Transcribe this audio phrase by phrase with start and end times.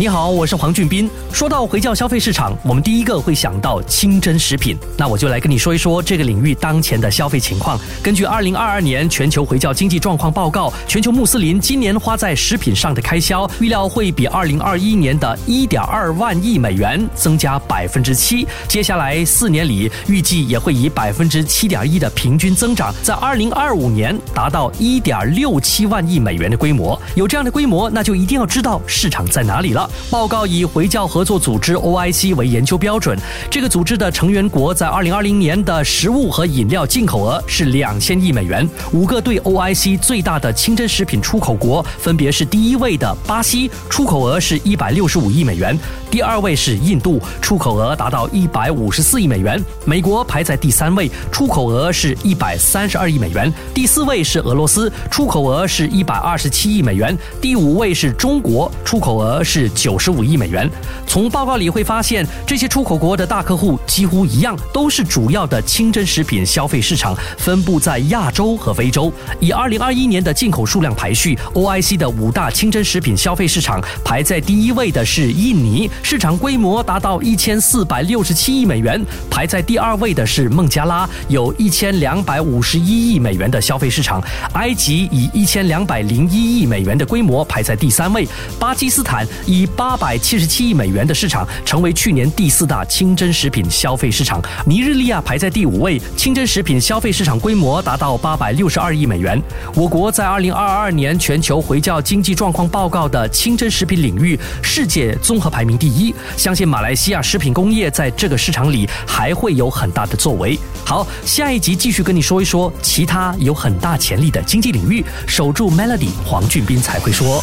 [0.00, 1.10] 你好，我是黄俊斌。
[1.32, 4.78] 说到回教消费市场，我们第一个会想到清真食品。
[4.96, 7.76] 那我就来跟你说一说这个领域当前的消费情况。
[8.00, 18.46] 根据二零二二年全球回教经济状况报告，全球穆斯林今年花在食品上的开销预料会比二零二一年的一点二万亿美元增加百分之七。
[18.68, 26.96] 接下来四年里，预计也会以百分之七点一的平均增长，在二零二五年达到一点六七万亿美元的规模。
[27.16, 29.87] 有这样的规模，那就一定要知道市场在哪里了。
[30.10, 33.18] 报告以回教合作组织 OIC 为研究标准，
[33.50, 38.68] 这个组织的成员国在2020年的食物和饮料进口额是两千亿美元。
[38.92, 45.76] 五个对 OIC 最大的清真食品出口国分别是：第一位的巴西，出口额是一百六十五亿美元；
[46.10, 59.98] 第二位是印度，出口额达到一百五十四亿美元；美国排在第三位，出口额是一百三十二亿美元；第四位是俄罗斯，出口额是一百二十七亿美元；第五位是中国，出口额是九。
[59.98, 60.70] 十五亿美元。
[61.06, 69.12] 从报告里会发现，这些出口国的大客户几乎一样，都是主要的清真食品消费市场，分布在亚洲和非洲。
[69.40, 84.20] 以二零二一年的进口数量排序，OIC 的五大清真食品消费市场排在第一位的是印尼，市场规模达到一千四百六十七亿美元；排在第二位的是孟加拉，有一千两百五十一亿美元的消费市场；
[84.52, 88.24] 埃及以一千两百零一亿美元的规模排在第三位；
[88.58, 89.98] 巴基斯坦以八。
[89.98, 94.40] 百七十七亿美元的市场，成为去年第四大清真食品消费市场。
[94.64, 99.42] 尼日利亚排在第五位，清真食品消费市场规模达到八百六十二亿美元。
[99.74, 106.14] 我国在二零二二年全球回教经济状况报告的清真食品领域，世界综合排名第一。
[106.36, 110.56] 相信马来西亚食品工业在这个市场里还会有很大的作为。
[110.84, 115.04] 好，下一集继续跟你说一说其他有很大潜力的经济领域。
[115.26, 117.42] 守住 Melody，黄俊斌才会说。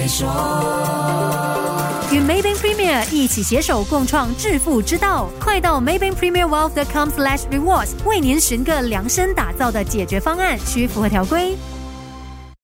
[0.00, 0.26] 会说。
[2.10, 11.56] 与 Maybank Premier 一起携手共创致富之道，快到 Maybank Premier Wealth.com/slash rewards 为您寻个量身打造的解决方案，需符合条规。